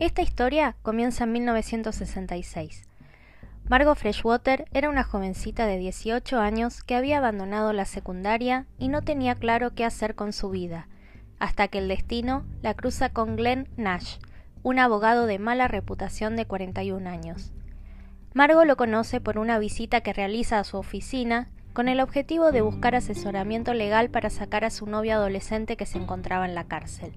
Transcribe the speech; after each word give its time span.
Esta 0.00 0.22
historia 0.22 0.74
comienza 0.82 1.22
en 1.22 1.30
1966. 1.32 2.82
Margot 3.68 3.96
Freshwater 3.96 4.64
era 4.72 4.90
una 4.90 5.04
jovencita 5.04 5.66
de 5.66 5.78
18 5.78 6.40
años 6.40 6.82
que 6.82 6.96
había 6.96 7.18
abandonado 7.18 7.72
la 7.72 7.84
secundaria 7.84 8.66
y 8.76 8.88
no 8.88 9.02
tenía 9.02 9.36
claro 9.36 9.72
qué 9.74 9.84
hacer 9.84 10.16
con 10.16 10.32
su 10.32 10.50
vida, 10.50 10.88
hasta 11.38 11.68
que 11.68 11.78
el 11.78 11.86
destino 11.86 12.44
la 12.60 12.74
cruza 12.74 13.10
con 13.10 13.36
Glenn 13.36 13.68
Nash, 13.76 14.16
un 14.64 14.80
abogado 14.80 15.26
de 15.26 15.38
mala 15.38 15.68
reputación 15.68 16.34
de 16.34 16.46
41 16.46 17.08
años. 17.08 17.52
Margot 18.32 18.66
lo 18.66 18.76
conoce 18.76 19.20
por 19.20 19.38
una 19.38 19.60
visita 19.60 20.00
que 20.00 20.12
realiza 20.12 20.58
a 20.58 20.64
su 20.64 20.76
oficina 20.76 21.50
con 21.72 21.86
el 21.86 22.00
objetivo 22.00 22.50
de 22.50 22.62
buscar 22.62 22.96
asesoramiento 22.96 23.74
legal 23.74 24.10
para 24.10 24.28
sacar 24.28 24.64
a 24.64 24.70
su 24.70 24.86
novio 24.86 25.14
adolescente 25.14 25.76
que 25.76 25.86
se 25.86 25.98
encontraba 25.98 26.46
en 26.46 26.56
la 26.56 26.64
cárcel. 26.64 27.16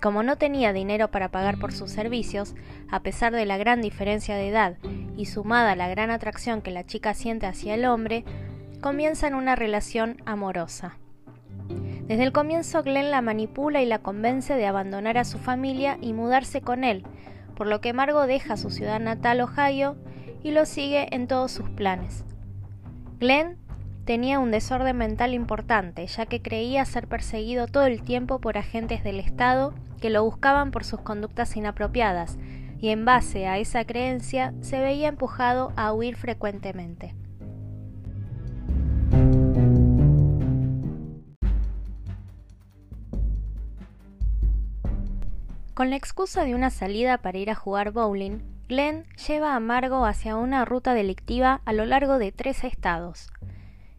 Como 0.00 0.22
no 0.22 0.36
tenía 0.36 0.72
dinero 0.72 1.10
para 1.10 1.30
pagar 1.30 1.58
por 1.58 1.72
sus 1.72 1.90
servicios, 1.90 2.54
a 2.90 3.00
pesar 3.02 3.32
de 3.32 3.46
la 3.46 3.56
gran 3.56 3.80
diferencia 3.80 4.36
de 4.36 4.48
edad 4.48 4.76
y 5.16 5.26
sumada 5.26 5.72
a 5.72 5.76
la 5.76 5.88
gran 5.88 6.10
atracción 6.10 6.62
que 6.62 6.70
la 6.70 6.86
chica 6.86 7.14
siente 7.14 7.46
hacia 7.46 7.74
el 7.74 7.84
hombre, 7.84 8.24
comienzan 8.80 9.34
una 9.34 9.56
relación 9.56 10.22
amorosa. 10.24 10.98
Desde 12.06 12.22
el 12.22 12.32
comienzo 12.32 12.82
Glenn 12.82 13.10
la 13.10 13.20
manipula 13.20 13.82
y 13.82 13.86
la 13.86 13.98
convence 13.98 14.54
de 14.54 14.66
abandonar 14.66 15.18
a 15.18 15.24
su 15.24 15.38
familia 15.38 15.98
y 16.00 16.12
mudarse 16.12 16.60
con 16.60 16.84
él, 16.84 17.04
por 17.54 17.66
lo 17.66 17.80
que 17.80 17.92
Margot 17.92 18.26
deja 18.26 18.56
su 18.56 18.70
ciudad 18.70 19.00
natal 19.00 19.40
Ohio 19.40 19.96
y 20.42 20.52
lo 20.52 20.64
sigue 20.64 21.14
en 21.14 21.26
todos 21.26 21.50
sus 21.50 21.68
planes. 21.70 22.24
Glenn 23.18 23.58
tenía 24.08 24.38
un 24.38 24.50
desorden 24.50 24.96
mental 24.96 25.34
importante, 25.34 26.06
ya 26.06 26.24
que 26.24 26.40
creía 26.40 26.82
ser 26.86 27.08
perseguido 27.08 27.66
todo 27.66 27.84
el 27.84 28.00
tiempo 28.00 28.40
por 28.40 28.56
agentes 28.56 29.04
del 29.04 29.20
Estado 29.20 29.74
que 30.00 30.08
lo 30.08 30.24
buscaban 30.24 30.70
por 30.70 30.84
sus 30.84 31.02
conductas 31.02 31.54
inapropiadas, 31.58 32.38
y 32.80 32.88
en 32.88 33.04
base 33.04 33.46
a 33.46 33.58
esa 33.58 33.84
creencia 33.84 34.54
se 34.62 34.80
veía 34.80 35.08
empujado 35.08 35.74
a 35.76 35.92
huir 35.92 36.16
frecuentemente. 36.16 37.14
Con 45.74 45.90
la 45.90 45.96
excusa 45.96 46.44
de 46.44 46.54
una 46.54 46.70
salida 46.70 47.18
para 47.18 47.36
ir 47.36 47.50
a 47.50 47.54
jugar 47.54 47.90
bowling, 47.90 48.38
Glenn 48.68 49.04
lleva 49.28 49.54
a 49.54 49.60
Margo 49.60 50.06
hacia 50.06 50.36
una 50.36 50.64
ruta 50.64 50.94
delictiva 50.94 51.60
a 51.66 51.74
lo 51.74 51.84
largo 51.84 52.16
de 52.16 52.32
tres 52.32 52.64
estados. 52.64 53.28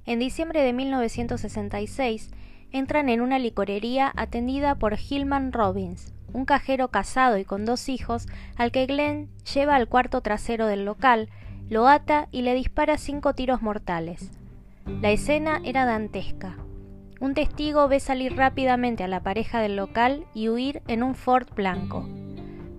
En 0.05 0.19
diciembre 0.19 0.61
de 0.63 0.73
1966 0.73 2.31
entran 2.71 3.09
en 3.09 3.21
una 3.21 3.39
licorería 3.39 4.11
atendida 4.15 4.75
por 4.75 4.97
Hillman 4.99 5.51
Robbins, 5.51 6.13
un 6.33 6.45
cajero 6.45 6.89
casado 6.89 7.37
y 7.37 7.45
con 7.45 7.65
dos 7.65 7.89
hijos, 7.89 8.27
al 8.55 8.71
que 8.71 8.85
Glenn 8.85 9.29
lleva 9.53 9.75
al 9.75 9.87
cuarto 9.87 10.21
trasero 10.21 10.67
del 10.67 10.85
local, 10.85 11.29
lo 11.69 11.87
ata 11.87 12.27
y 12.31 12.41
le 12.41 12.53
dispara 12.53 12.97
cinco 12.97 13.33
tiros 13.33 13.61
mortales. 13.61 14.31
La 15.01 15.11
escena 15.11 15.61
era 15.63 15.85
dantesca. 15.85 16.57
Un 17.19 17.33
testigo 17.33 17.87
ve 17.87 17.99
salir 17.99 18.35
rápidamente 18.35 19.03
a 19.03 19.07
la 19.07 19.21
pareja 19.21 19.59
del 19.59 19.75
local 19.75 20.25
y 20.33 20.49
huir 20.49 20.81
en 20.87 21.03
un 21.03 21.15
Ford 21.15 21.47
blanco. 21.53 22.07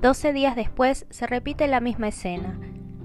Doce 0.00 0.32
días 0.32 0.56
después 0.56 1.06
se 1.10 1.26
repite 1.26 1.68
la 1.68 1.80
misma 1.80 2.08
escena. 2.08 2.58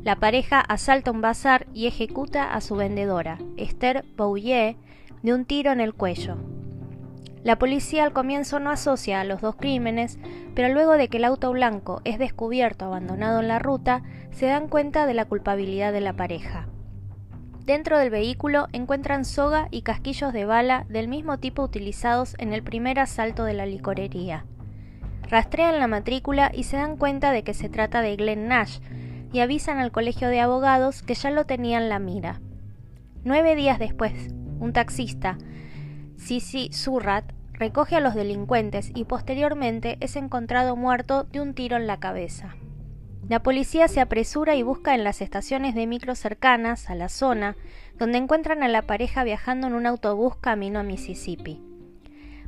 La 0.05 0.17
pareja 0.17 0.59
asalta 0.59 1.09
un 1.09 1.21
bazar 1.21 1.65
y 1.73 1.87
ejecuta 1.87 2.53
a 2.53 2.61
su 2.61 2.75
vendedora, 2.75 3.39
Esther 3.57 4.05
Bouillet, 4.15 4.77
de 5.23 5.33
un 5.33 5.45
tiro 5.45 5.71
en 5.71 5.81
el 5.81 5.95
cuello. 5.95 6.37
La 7.43 7.57
policía 7.57 8.03
al 8.03 8.13
comienzo 8.13 8.59
no 8.59 8.69
asocia 8.69 9.19
a 9.19 9.23
los 9.23 9.41
dos 9.41 9.55
crímenes, 9.55 10.19
pero 10.53 10.71
luego 10.71 10.91
de 10.91 11.07
que 11.07 11.17
el 11.17 11.25
auto 11.25 11.51
blanco 11.51 12.01
es 12.03 12.19
descubierto 12.19 12.85
abandonado 12.85 13.39
en 13.39 13.47
la 13.47 13.57
ruta, 13.57 14.03
se 14.29 14.45
dan 14.45 14.67
cuenta 14.67 15.07
de 15.07 15.15
la 15.15 15.25
culpabilidad 15.25 15.91
de 15.91 16.01
la 16.01 16.13
pareja. 16.13 16.67
Dentro 17.65 17.97
del 17.97 18.11
vehículo 18.11 18.67
encuentran 18.73 19.25
soga 19.25 19.69
y 19.71 19.81
casquillos 19.81 20.33
de 20.33 20.45
bala 20.45 20.85
del 20.87 21.07
mismo 21.07 21.39
tipo 21.39 21.63
utilizados 21.63 22.35
en 22.37 22.53
el 22.53 22.61
primer 22.61 22.99
asalto 22.99 23.43
de 23.43 23.55
la 23.55 23.65
licorería. 23.65 24.45
Rastrean 25.31 25.79
la 25.79 25.87
matrícula 25.87 26.51
y 26.53 26.65
se 26.65 26.77
dan 26.77 26.95
cuenta 26.95 27.31
de 27.31 27.43
que 27.43 27.55
se 27.55 27.69
trata 27.69 28.01
de 28.01 28.15
Glenn 28.15 28.47
Nash 28.47 28.77
y 29.35 29.41
avisan 29.41 29.79
al 29.79 29.91
colegio 29.91 30.29
de 30.29 30.39
abogados 30.39 31.01
que 31.01 31.13
ya 31.13 31.29
lo 31.29 31.45
tenían 31.45 31.89
la 31.89 31.99
mira. 31.99 32.39
Nueve 33.25 33.57
días 33.57 33.79
después, 33.79 34.33
un 34.61 34.71
taxista, 34.71 35.37
Sisi 36.15 36.71
Surrat, 36.71 37.33
recoge 37.51 37.97
a 37.97 37.99
los 37.99 38.15
delincuentes 38.15 38.93
y 38.95 39.03
posteriormente 39.03 39.97
es 39.99 40.15
encontrado 40.15 40.77
muerto 40.77 41.25
de 41.25 41.41
un 41.41 41.53
tiro 41.53 41.75
en 41.75 41.85
la 41.85 41.99
cabeza. 41.99 42.55
La 43.27 43.43
policía 43.43 43.89
se 43.89 43.99
apresura 43.99 44.55
y 44.55 44.63
busca 44.63 44.95
en 44.95 45.03
las 45.03 45.19
estaciones 45.19 45.75
de 45.75 45.85
micro 45.85 46.15
cercanas 46.15 46.89
a 46.89 46.95
la 46.95 47.09
zona, 47.09 47.57
donde 47.99 48.19
encuentran 48.19 48.63
a 48.63 48.69
la 48.69 48.83
pareja 48.83 49.25
viajando 49.25 49.67
en 49.67 49.73
un 49.73 49.85
autobús 49.85 50.37
camino 50.37 50.79
a 50.79 50.83
Mississippi. 50.83 51.61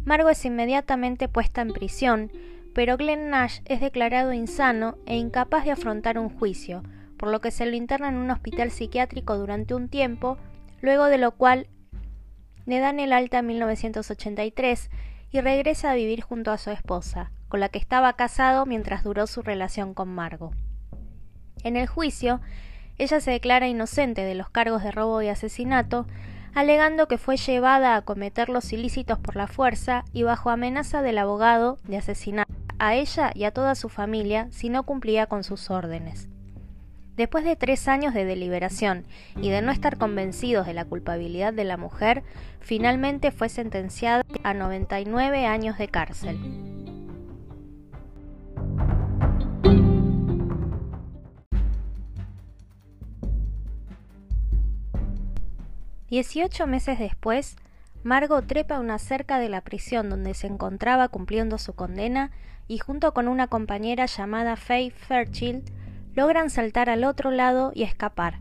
Margo 0.05 0.29
es 0.29 0.45
inmediatamente 0.45 1.27
puesta 1.27 1.59
en 1.59 1.73
prisión, 1.73 2.31
pero 2.77 2.95
Glenn 2.95 3.31
Nash 3.31 3.61
es 3.65 3.81
declarado 3.81 4.33
insano 4.33 4.99
e 5.07 5.17
incapaz 5.17 5.65
de 5.65 5.71
afrontar 5.71 6.19
un 6.19 6.29
juicio, 6.29 6.83
por 7.17 7.31
lo 7.31 7.41
que 7.41 7.49
se 7.49 7.65
lo 7.65 7.75
interna 7.75 8.09
en 8.09 8.17
un 8.17 8.29
hospital 8.29 8.69
psiquiátrico 8.69 9.35
durante 9.35 9.73
un 9.73 9.89
tiempo, 9.89 10.37
luego 10.79 11.05
de 11.05 11.17
lo 11.17 11.31
cual 11.31 11.65
le 12.67 12.77
dan 12.77 12.99
el 12.99 13.13
alta 13.13 13.39
en 13.39 13.47
1983 13.47 14.91
y 15.31 15.41
regresa 15.41 15.89
a 15.89 15.95
vivir 15.95 16.21
junto 16.21 16.51
a 16.51 16.59
su 16.59 16.69
esposa, 16.69 17.31
con 17.47 17.61
la 17.61 17.69
que 17.69 17.79
estaba 17.79 18.13
casado 18.13 18.67
mientras 18.67 19.03
duró 19.03 19.25
su 19.25 19.41
relación 19.41 19.95
con 19.95 20.09
Margo. 20.13 20.51
En 21.63 21.77
el 21.77 21.87
juicio, 21.87 22.41
ella 22.99 23.19
se 23.21 23.31
declara 23.31 23.67
inocente 23.67 24.21
de 24.21 24.35
los 24.35 24.51
cargos 24.51 24.83
de 24.83 24.91
robo 24.91 25.23
y 25.23 25.29
asesinato, 25.29 26.05
alegando 26.53 27.07
que 27.07 27.17
fue 27.17 27.37
llevada 27.37 27.95
a 27.95 28.03
cometer 28.03 28.49
los 28.49 28.71
ilícitos 28.71 29.17
por 29.17 29.35
la 29.35 29.47
fuerza 29.47 30.05
y 30.13 30.21
bajo 30.21 30.51
amenaza 30.51 31.01
del 31.01 31.17
abogado 31.17 31.79
de 31.87 31.97
asesinar 31.97 32.45
a 32.79 32.95
ella 32.95 33.31
y 33.33 33.43
a 33.43 33.51
toda 33.51 33.75
su 33.75 33.89
familia 33.89 34.47
si 34.51 34.69
no 34.69 34.83
cumplía 34.83 35.27
con 35.27 35.43
sus 35.43 35.69
órdenes. 35.69 36.29
Después 37.15 37.43
de 37.43 37.55
tres 37.55 37.87
años 37.87 38.13
de 38.13 38.25
deliberación 38.25 39.05
y 39.35 39.49
de 39.49 39.61
no 39.61 39.71
estar 39.71 39.97
convencidos 39.97 40.67
de 40.67 40.73
la 40.73 40.85
culpabilidad 40.85 41.51
de 41.51 41.63
la 41.63 41.77
mujer, 41.77 42.23
finalmente 42.59 43.31
fue 43.31 43.49
sentenciada 43.49 44.23
a 44.43 44.53
99 44.53 45.47
años 45.47 45.77
de 45.79 45.87
cárcel. 45.87 46.37
18 56.09 56.67
meses 56.67 56.99
después, 56.99 57.57
Margot 58.07 58.47
trepa 58.47 58.79
una 58.79 58.99
cerca 58.99 59.37
de 59.37 59.49
la 59.49 59.59
prisión 59.59 60.09
donde 60.09 60.33
se 60.33 60.47
encontraba 60.47 61.09
cumpliendo 61.09 61.57
su 61.57 61.73
condena 61.73 62.31
y 62.65 62.77
junto 62.77 63.13
con 63.13 63.27
una 63.27 63.47
compañera 63.47 64.05
llamada 64.05 64.55
Faye 64.55 64.91
Fairchild 64.91 65.69
logran 66.15 66.49
saltar 66.49 66.89
al 66.89 67.03
otro 67.03 67.31
lado 67.31 67.73
y 67.75 67.83
escapar. 67.83 68.39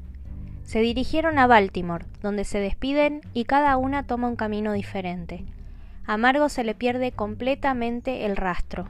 Se 0.62 0.78
dirigieron 0.78 1.40
a 1.40 1.48
Baltimore, 1.48 2.06
donde 2.22 2.44
se 2.44 2.60
despiden 2.60 3.22
y 3.34 3.44
cada 3.44 3.76
una 3.76 4.04
toma 4.04 4.28
un 4.28 4.36
camino 4.36 4.72
diferente. 4.72 5.44
A 6.06 6.16
Margot 6.16 6.48
se 6.48 6.62
le 6.62 6.76
pierde 6.76 7.10
completamente 7.10 8.24
el 8.24 8.36
rastro. 8.36 8.88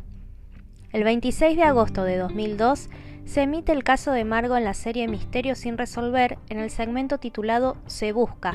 El 0.93 1.05
26 1.05 1.57
de 1.57 1.63
agosto 1.63 2.05
de 2.05 2.19
2002 2.19 2.91
se 3.25 3.41
emite 3.41 3.73
el 3.73 3.83
caso 3.83 4.13
de 4.13 4.27
Margo 4.27 4.59
en 4.59 4.65
la 4.65 4.75
serie 4.75 5.09
Misterio 5.09 5.55
sin 5.55 5.79
resolver 5.79 6.37
en 6.51 6.59
el 6.59 6.69
segmento 6.69 7.17
titulado 7.17 7.79
Se 7.87 8.13
busca, 8.13 8.55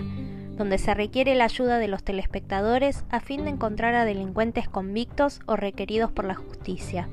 donde 0.61 0.77
se 0.77 0.93
requiere 0.93 1.33
la 1.33 1.45
ayuda 1.45 1.79
de 1.79 1.87
los 1.87 2.03
telespectadores 2.03 3.03
a 3.09 3.19
fin 3.19 3.45
de 3.45 3.49
encontrar 3.49 3.95
a 3.95 4.05
delincuentes 4.05 4.69
convictos 4.69 5.39
o 5.47 5.55
requeridos 5.55 6.11
por 6.11 6.23
la 6.23 6.35
justicia. 6.35 7.09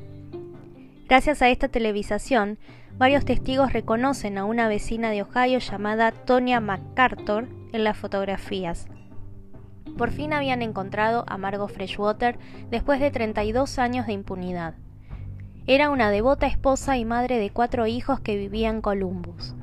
Gracias 1.08 1.40
a 1.40 1.48
esta 1.48 1.68
televisación, 1.68 2.58
varios 2.98 3.24
testigos 3.24 3.72
reconocen 3.72 4.36
a 4.36 4.44
una 4.44 4.68
vecina 4.68 5.08
de 5.10 5.22
Ohio 5.22 5.60
llamada 5.60 6.12
Tonya 6.12 6.60
MacArthur 6.60 7.48
en 7.72 7.84
las 7.84 7.96
fotografías. 7.96 8.86
Por 9.96 10.10
fin 10.10 10.34
habían 10.34 10.60
encontrado 10.60 11.24
a 11.26 11.38
Margot 11.38 11.72
Freshwater 11.72 12.38
después 12.70 13.00
de 13.00 13.10
32 13.10 13.78
años 13.78 14.06
de 14.06 14.12
impunidad. 14.12 14.74
Era 15.66 15.88
una 15.88 16.10
devota 16.10 16.46
esposa 16.46 16.98
y 16.98 17.06
madre 17.06 17.38
de 17.38 17.48
cuatro 17.48 17.86
hijos 17.86 18.20
que 18.20 18.36
vivía 18.36 18.68
en 18.68 18.82
Columbus. 18.82 19.54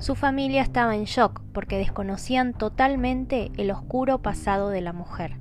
Su 0.00 0.14
familia 0.14 0.62
estaba 0.62 0.96
en 0.96 1.04
shock 1.04 1.42
porque 1.52 1.76
desconocían 1.76 2.54
totalmente 2.54 3.52
el 3.58 3.70
oscuro 3.70 4.18
pasado 4.18 4.70
de 4.70 4.80
la 4.80 4.94
mujer. 4.94 5.36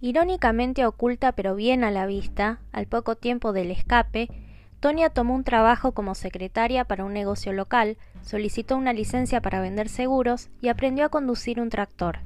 Irónicamente 0.00 0.84
oculta 0.84 1.30
pero 1.30 1.54
bien 1.54 1.84
a 1.84 1.92
la 1.92 2.06
vista, 2.06 2.58
al 2.72 2.88
poco 2.88 3.14
tiempo 3.14 3.52
del 3.52 3.70
escape, 3.70 4.28
Tonia 4.80 5.10
tomó 5.10 5.36
un 5.36 5.44
trabajo 5.44 5.92
como 5.92 6.16
secretaria 6.16 6.84
para 6.86 7.04
un 7.04 7.12
negocio 7.12 7.52
local, 7.52 7.98
solicitó 8.20 8.76
una 8.76 8.92
licencia 8.92 9.40
para 9.40 9.60
vender 9.60 9.88
seguros 9.88 10.50
y 10.60 10.70
aprendió 10.70 11.04
a 11.04 11.08
conducir 11.08 11.60
un 11.60 11.70
tractor. 11.70 12.18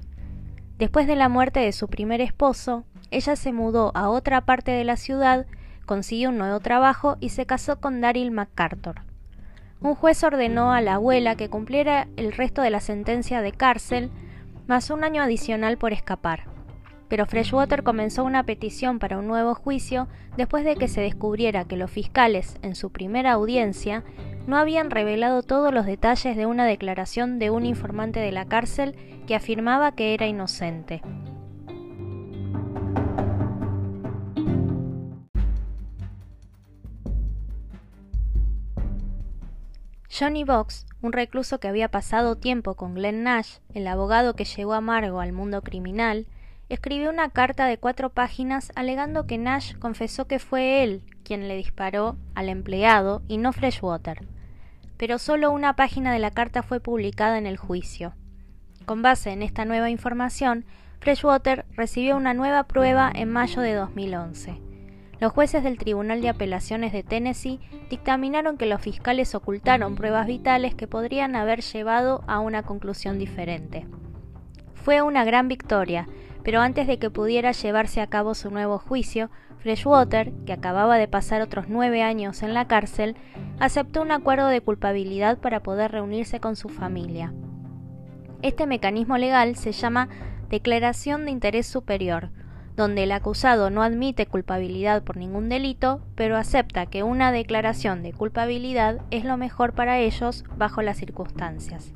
Después 0.78 1.06
de 1.06 1.17
la 1.17 1.28
muerte 1.31 1.61
de 1.61 1.73
su 1.73 1.88
primer 1.88 2.20
esposo, 2.20 2.84
ella 3.11 3.34
se 3.37 3.52
mudó 3.52 3.93
a 3.94 4.11
otra 4.11 4.43
parte 4.43 4.73
de 4.73 4.84
la 4.84 4.96
ciudad, 4.96 5.46
consiguió 5.87 6.28
un 6.28 6.38
nuevo 6.38 6.61
trabajo 6.61 7.17
y 7.19 7.31
se 7.31 7.46
casó 7.46 7.81
con 7.81 8.00
Daryl 8.00 8.31
MacArthur. 8.31 8.96
Un 9.81 9.94
juez 9.94 10.23
ordenó 10.23 10.73
a 10.73 10.81
la 10.82 10.94
abuela 10.94 11.34
que 11.37 11.49
cumpliera 11.49 12.08
el 12.17 12.32
resto 12.32 12.61
de 12.61 12.70
la 12.70 12.81
sentencia 12.81 13.40
de 13.40 13.52
cárcel, 13.52 14.11
más 14.67 14.90
un 14.90 15.05
año 15.05 15.23
adicional 15.23 15.78
por 15.78 15.93
escapar. 15.93 16.56
Pero 17.08 17.26
Freshwater 17.26 17.82
comenzó 17.82 18.25
una 18.25 18.43
petición 18.43 18.99
para 18.99 19.19
un 19.19 19.26
nuevo 19.26 19.55
juicio 19.55 20.08
después 20.37 20.64
de 20.64 20.76
que 20.76 20.88
se 20.88 21.00
descubriera 21.00 21.64
que 21.64 21.76
los 21.76 21.91
fiscales, 21.91 22.56
en 22.62 22.75
su 22.75 22.91
primera 22.91 23.32
audiencia, 23.32 24.03
no 24.47 24.56
habían 24.56 24.91
revelado 24.91 25.43
todos 25.43 25.73
los 25.73 25.87
detalles 25.87 26.37
de 26.37 26.47
una 26.47 26.67
declaración 26.67 27.38
de 27.38 27.50
un 27.50 27.67
informante 27.67 28.20
de 28.20 28.32
la 28.32 28.47
cárcel 28.47 28.97
que 29.26 29.35
afirmaba 29.35 29.93
que 29.93 30.14
era 30.14 30.26
inocente. 30.26 31.03
Johnny 40.19 40.44
Box, 40.44 40.87
un 41.02 41.12
recluso 41.12 41.61
que 41.61 41.69
había 41.69 41.91
pasado 41.91 42.37
tiempo 42.37 42.75
con 42.75 42.94
Glenn 42.94 43.23
Nash, 43.23 43.59
el 43.75 43.87
abogado 43.87 44.35
que 44.35 44.47
llevó 44.47 44.73
a 44.73 44.81
Margo 44.81 45.20
al 45.20 45.32
mundo 45.32 45.61
criminal, 45.61 46.26
escribió 46.69 47.11
una 47.11 47.31
carta 47.31 47.67
de 47.67 47.79
cuatro 47.79 48.11
páginas 48.11 48.73
alegando 48.75 49.27
que 49.27 49.39
Nash 49.39 49.75
confesó 49.79 50.27
que 50.27 50.39
fue 50.39 50.83
él 50.83 51.03
quien 51.23 51.49
le 51.49 51.57
disparó 51.57 52.17
al 52.35 52.49
empleado 52.49 53.23
y 53.29 53.39
no 53.39 53.53
Freshwater. 53.53 54.27
Pero 54.97 55.19
solo 55.19 55.51
una 55.51 55.77
página 55.77 56.13
de 56.13 56.19
la 56.19 56.31
carta 56.31 56.63
fue 56.63 56.81
publicada 56.81 57.39
en 57.39 57.47
el 57.47 57.57
juicio. 57.57 58.15
Con 58.85 59.03
base 59.03 59.31
en 59.31 59.43
esta 59.43 59.65
nueva 59.65 59.91
información, 59.91 60.65
Freshwater 61.01 61.67
recibió 61.73 62.17
una 62.17 62.35
nueva 62.35 62.65
prueba 62.65 63.11
en 63.15 63.31
mayo 63.31 63.61
de 63.61 63.75
2011. 63.75 64.61
Los 65.19 65.33
jueces 65.33 65.62
del 65.62 65.79
Tribunal 65.79 66.21
de 66.21 66.29
Apelaciones 66.29 66.93
de 66.93 67.03
Tennessee 67.03 67.61
dictaminaron 67.89 68.59
que 68.59 68.67
los 68.67 68.81
fiscales 68.81 69.35
ocultaron 69.35 69.95
pruebas 69.95 70.27
vitales 70.27 70.75
que 70.75 70.87
podrían 70.87 71.37
haber 71.37 71.62
llevado 71.62 72.23
a 72.27 72.39
una 72.39 72.62
conclusión 72.65 73.19
diferente. 73.19 73.87
Fue 74.75 75.01
una 75.03 75.25
gran 75.25 75.49
victoria, 75.49 76.07
pero 76.47 76.61
antes 76.61 76.87
de 76.87 77.01
que 77.01 77.11
pudiera 77.11 77.51
llevarse 77.51 78.01
a 78.01 78.07
cabo 78.07 78.33
su 78.37 78.53
nuevo 78.53 78.79
juicio, 78.79 79.31
Freshwater, 79.59 80.33
que 80.47 80.53
acababa 80.53 80.97
de 80.97 81.09
pasar 81.09 81.43
otros 81.43 81.65
nueve 81.69 82.05
años 82.05 82.45
en 82.45 82.55
la 82.55 82.69
cárcel, 82.69 83.17
aceptó 83.59 84.01
un 84.01 84.13
acuerdo 84.13 84.47
de 84.47 84.61
culpabilidad 84.61 85.39
para 85.39 85.65
poder 85.65 85.91
reunirse 85.91 86.39
con 86.39 86.55
su 86.55 86.69
familia. 86.69 87.35
Este 88.43 88.69
mecanismo 88.69 89.19
legal 89.19 89.57
se 89.57 89.73
llama 89.73 90.09
Declaración 90.49 91.25
de 91.25 91.33
Interés 91.33 91.67
Superior, 91.67 92.31
donde 92.77 93.03
el 93.03 93.11
acusado 93.11 93.69
no 93.71 93.83
admite 93.83 94.27
culpabilidad 94.27 95.03
por 95.03 95.17
ningún 95.17 95.49
delito, 95.49 96.01
pero 96.15 96.37
acepta 96.37 96.87
que 96.87 97.03
una 97.03 97.33
declaración 97.33 98.05
de 98.05 98.13
culpabilidad 98.13 99.01
es 99.11 99.25
lo 99.25 99.37
mejor 99.37 99.73
para 99.73 99.99
ellos 99.99 100.45
bajo 100.57 100.81
las 100.81 100.99
circunstancias. 100.99 101.93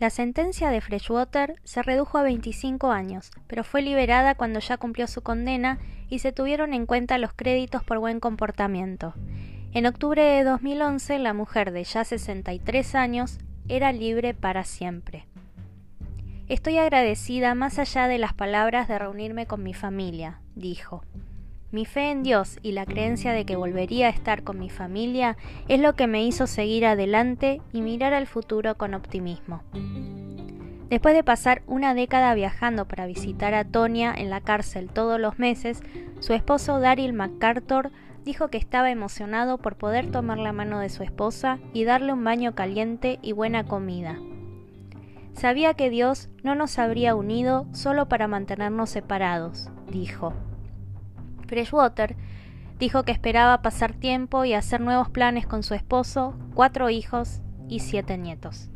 La 0.00 0.08
sentencia 0.08 0.70
de 0.70 0.80
Freshwater 0.80 1.56
se 1.62 1.82
redujo 1.82 2.16
a 2.16 2.22
25 2.22 2.90
años, 2.90 3.30
pero 3.46 3.64
fue 3.64 3.82
liberada 3.82 4.34
cuando 4.34 4.58
ya 4.58 4.78
cumplió 4.78 5.06
su 5.06 5.20
condena 5.20 5.78
y 6.08 6.20
se 6.20 6.32
tuvieron 6.32 6.72
en 6.72 6.86
cuenta 6.86 7.18
los 7.18 7.34
créditos 7.34 7.84
por 7.84 7.98
buen 7.98 8.18
comportamiento. 8.18 9.12
En 9.74 9.84
octubre 9.84 10.22
de 10.22 10.42
2011, 10.42 11.18
la 11.18 11.34
mujer 11.34 11.70
de 11.70 11.84
ya 11.84 12.04
63 12.04 12.94
años 12.94 13.40
era 13.68 13.92
libre 13.92 14.32
para 14.32 14.64
siempre. 14.64 15.26
Estoy 16.48 16.78
agradecida 16.78 17.54
más 17.54 17.78
allá 17.78 18.08
de 18.08 18.16
las 18.16 18.32
palabras 18.32 18.88
de 18.88 18.98
reunirme 18.98 19.44
con 19.44 19.62
mi 19.62 19.74
familia, 19.74 20.40
dijo. 20.54 21.04
Mi 21.72 21.86
fe 21.86 22.10
en 22.10 22.24
Dios 22.24 22.58
y 22.62 22.72
la 22.72 22.84
creencia 22.84 23.32
de 23.32 23.44
que 23.44 23.54
volvería 23.54 24.08
a 24.08 24.10
estar 24.10 24.42
con 24.42 24.58
mi 24.58 24.70
familia 24.70 25.36
es 25.68 25.78
lo 25.78 25.94
que 25.94 26.08
me 26.08 26.24
hizo 26.24 26.48
seguir 26.48 26.84
adelante 26.84 27.62
y 27.72 27.80
mirar 27.80 28.12
al 28.12 28.26
futuro 28.26 28.76
con 28.76 28.92
optimismo. 28.92 29.62
Después 30.88 31.14
de 31.14 31.22
pasar 31.22 31.62
una 31.68 31.94
década 31.94 32.34
viajando 32.34 32.88
para 32.88 33.06
visitar 33.06 33.54
a 33.54 33.64
Tonya 33.64 34.12
en 34.12 34.30
la 34.30 34.40
cárcel 34.40 34.88
todos 34.88 35.20
los 35.20 35.38
meses, 35.38 35.80
su 36.18 36.32
esposo 36.32 36.80
Daryl 36.80 37.12
MacArthur 37.12 37.92
dijo 38.24 38.48
que 38.48 38.58
estaba 38.58 38.90
emocionado 38.90 39.58
por 39.58 39.76
poder 39.76 40.10
tomar 40.10 40.38
la 40.38 40.52
mano 40.52 40.80
de 40.80 40.88
su 40.88 41.04
esposa 41.04 41.60
y 41.72 41.84
darle 41.84 42.12
un 42.12 42.24
baño 42.24 42.56
caliente 42.56 43.20
y 43.22 43.30
buena 43.30 43.62
comida. 43.62 44.18
Sabía 45.34 45.74
que 45.74 45.88
Dios 45.88 46.28
no 46.42 46.56
nos 46.56 46.80
habría 46.80 47.14
unido 47.14 47.68
solo 47.70 48.08
para 48.08 48.26
mantenernos 48.26 48.90
separados, 48.90 49.70
dijo. 49.88 50.34
Freshwater 51.50 52.14
dijo 52.78 53.02
que 53.02 53.10
esperaba 53.10 53.60
pasar 53.60 53.92
tiempo 53.92 54.44
y 54.44 54.54
hacer 54.54 54.80
nuevos 54.80 55.10
planes 55.10 55.48
con 55.48 55.64
su 55.64 55.74
esposo, 55.74 56.38
cuatro 56.54 56.90
hijos 56.90 57.40
y 57.68 57.80
siete 57.80 58.16
nietos. 58.16 58.70